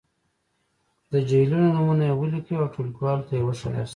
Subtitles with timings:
[1.11, 3.89] د جهیلونو نومونويې ولیکئ او ټولګیوالو ته یې وښایاست.